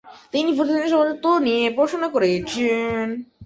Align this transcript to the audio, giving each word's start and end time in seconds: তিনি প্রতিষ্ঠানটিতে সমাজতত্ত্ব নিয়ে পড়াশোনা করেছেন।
তিনি 0.33 0.49
প্রতিষ্ঠানটিতে 0.57 0.93
সমাজতত্ত্ব 0.93 1.27
নিয়ে 1.47 1.63
পড়াশোনা 1.77 2.07
করেছেন। 2.15 3.05